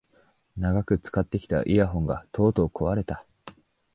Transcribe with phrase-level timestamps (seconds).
[0.57, 3.23] 長く使ってきたイヤホンがとうとう壊れた